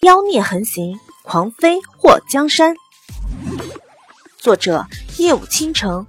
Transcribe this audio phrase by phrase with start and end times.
[0.00, 2.76] 妖孽横行，狂妃祸江山。
[4.36, 6.06] 作者：夜舞倾城，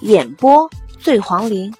[0.00, 0.68] 演播：
[0.98, 1.72] 醉黄林。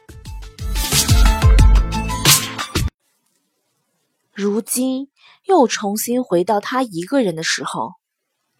[4.32, 5.10] 如今
[5.44, 7.94] 又重新回到他一个人的时候，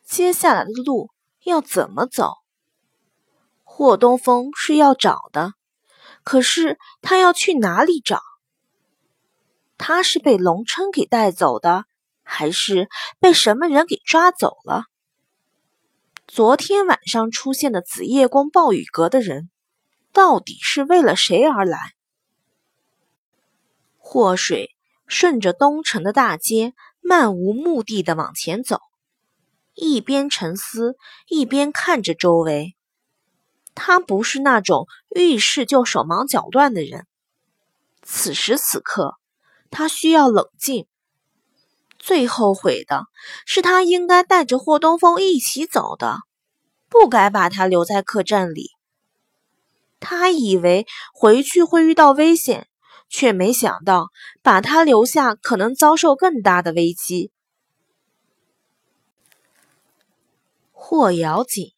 [0.05, 1.11] 接下来的路
[1.45, 2.35] 要怎么走？
[3.63, 5.55] 霍东风是要找的，
[6.25, 8.21] 可是他要去哪里找？
[9.79, 11.85] 他是被龙琛给带走的，
[12.23, 12.89] 还是
[13.21, 14.85] 被什么人给抓走了？
[16.27, 19.49] 昨天晚上出现的紫夜宫暴雨阁的人，
[20.13, 21.95] 到底是为了谁而来？
[23.99, 24.71] 祸水
[25.07, 28.81] 顺着东城的大街，漫无目的的往前走，
[29.75, 30.97] 一边沉思，
[31.29, 32.75] 一边看着周围。
[33.75, 37.07] 他不是那种遇事就手忙脚乱的人，
[38.03, 39.16] 此时此刻。
[39.71, 40.87] 他需要冷静。
[41.99, 43.07] 最后悔的
[43.47, 46.19] 是，他应该带着霍东风一起走的，
[46.89, 48.71] 不该把他留在客栈里。
[49.99, 52.69] 他以为回去会遇到危险，
[53.09, 54.11] 却没想到
[54.43, 57.33] 把他留下可能遭受更大的危机。
[60.71, 61.73] 霍瑶锦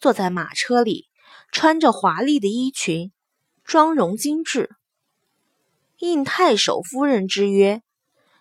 [0.00, 1.08] 坐在马车里，
[1.52, 3.12] 穿着华丽的衣裙，
[3.64, 4.76] 妆容精致。
[5.98, 7.82] 应太守夫人之约，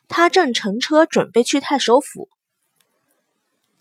[0.08, 2.30] 他正乘车准备去太守府。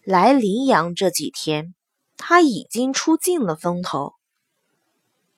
[0.04, 1.74] 来临阳这几天，
[2.16, 4.14] 他已经出尽了风头，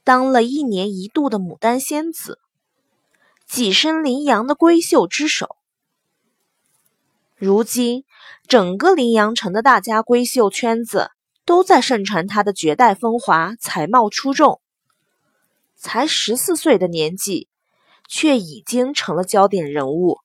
[0.05, 2.41] 当了一年一度的牡丹仙子，
[3.49, 5.57] 跻身临阳的闺秀之首。
[7.37, 8.05] 如今，
[8.47, 11.11] 整个临阳城的大家闺秀圈子
[11.45, 14.61] 都在盛传他的绝代风华、才貌出众。
[15.75, 17.49] 才十四岁的年纪。
[18.09, 20.19] 却已经成了焦点人物，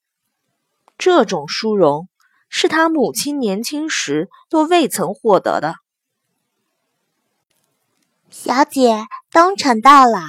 [0.97, 2.07] 这种殊荣
[2.49, 5.75] 是他母亲年轻时都未曾获得的。
[8.29, 10.21] 小姐，东城到了。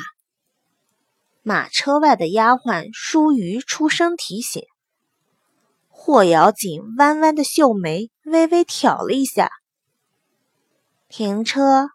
[1.43, 4.65] 马车外的丫鬟淑瑜出声提醒。
[5.89, 9.51] 霍瑶锦弯弯的秀眉微微挑了一下。
[11.09, 11.91] 停车。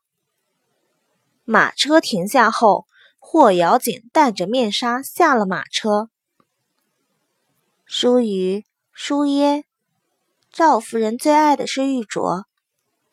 [1.43, 2.85] 马车停下后。
[3.29, 6.09] 霍瑶锦戴着面纱下了马车。
[7.85, 9.65] 淑瑜、淑嫣，
[10.49, 12.45] 赵夫人最爱的是玉镯，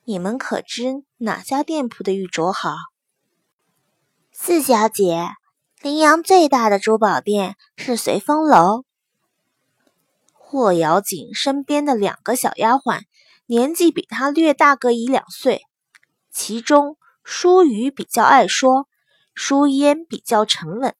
[0.05, 2.77] 你们可知哪家店铺的玉镯好？
[4.31, 5.31] 四小姐，
[5.83, 8.85] 临阳最大的珠宝店是随风楼。
[10.33, 13.01] 霍瑶锦身边的两个小丫鬟
[13.47, 15.63] 年纪比她略大个一两岁，
[16.31, 18.87] 其中淑瑜比较爱说。
[19.35, 20.95] 舒烟比较沉稳，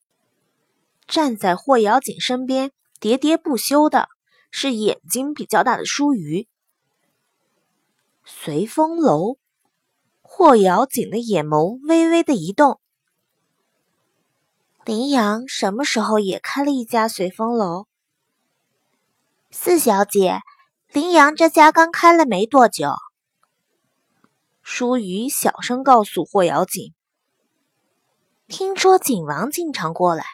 [1.07, 4.09] 站在霍瑶锦身边喋喋不休的
[4.51, 6.49] 是眼睛比较大的舒瑜。
[8.25, 9.37] 随风楼，
[10.23, 12.81] 霍瑶锦的眼眸微微的一动。
[14.85, 17.87] 林阳什么时候也开了一家随风楼？
[19.51, 20.41] 四小姐，
[20.93, 22.91] 林阳这家刚开了没多久。
[24.63, 26.93] 舒瑜小声告诉霍瑶锦。
[28.47, 30.25] 听说景王经常过来。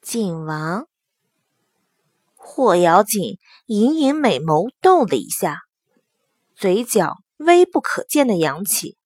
[0.00, 0.88] 景王，
[2.34, 5.60] 霍瑶锦隐隐美眸动了一下，
[6.56, 8.96] 嘴角微不可见的扬起。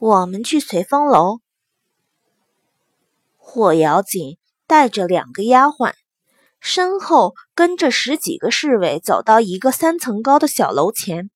[0.00, 1.38] 我们去随风楼。
[3.36, 4.36] 霍瑶锦
[4.66, 5.92] 带着两个丫鬟，
[6.58, 11.30] 身后跟着十几个侍卫，走到一个三层高的小楼前，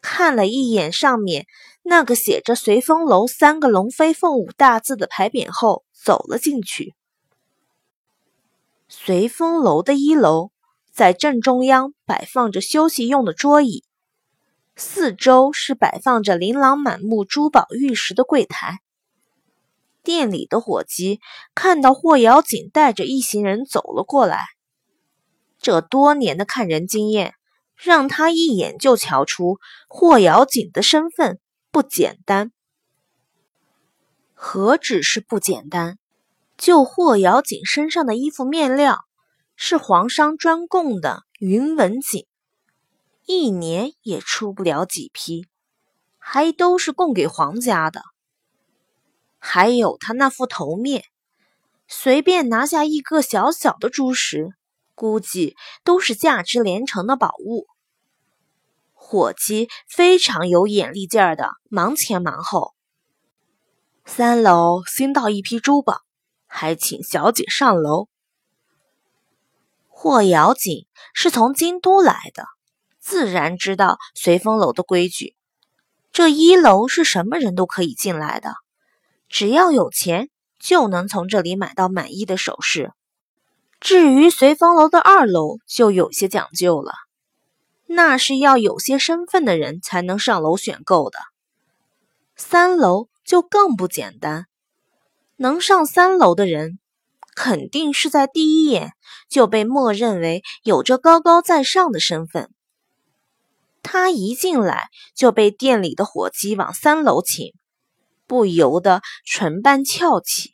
[0.00, 1.46] 看了一眼上面。
[1.86, 6.94] 那个写着“随风楼”三个龙飞凤舞大字的牌匾后，走了进去。
[8.88, 10.50] 随风楼的一楼，
[10.90, 13.84] 在正中央摆放着休息用的桌椅，
[14.76, 18.78] 四周是摆放着琳琅满目珠宝玉石的柜台。
[20.02, 21.20] 店里的伙计
[21.54, 24.42] 看到霍瑶锦带着一行人走了过来，
[25.60, 27.34] 这多年的看人经验，
[27.76, 31.40] 让他一眼就瞧出霍瑶锦的身份。
[31.74, 32.52] 不简单，
[34.32, 35.98] 何止是不简单？
[36.56, 39.00] 就霍瑶锦身上的衣服面料
[39.56, 42.28] 是皇商专供的云纹锦，
[43.26, 45.48] 一年也出不了几批，
[46.16, 48.02] 还都是供给皇家的。
[49.40, 51.02] 还有他那副头面，
[51.88, 54.50] 随便拿下一个小小的珠石，
[54.94, 57.66] 估计都是价值连城的宝物。
[59.06, 62.72] 伙计非常有眼力劲儿的，忙前忙后。
[64.06, 66.00] 三楼新到一批珠宝，
[66.46, 68.08] 还请小姐上楼。
[69.88, 72.46] 霍瑶锦是从京都来的，
[72.98, 75.36] 自然知道随风楼的规矩。
[76.10, 78.54] 这一楼是什么人都可以进来的，
[79.28, 82.92] 只要有钱就能从这里买到满意的首饰。
[83.80, 86.94] 至于随风楼的二楼就有些讲究了，
[87.94, 91.18] 那是要有些身份的人才能上楼选购的。
[92.36, 94.46] 三楼就更不简单，
[95.36, 96.78] 能上三楼的人。
[97.36, 98.92] 肯定是在第一眼
[99.28, 102.48] 就被默认为有着高高在上的身份。
[103.82, 107.52] 他一进来就被店里的伙计往三楼请，
[108.28, 110.53] 不由得唇瓣翘起。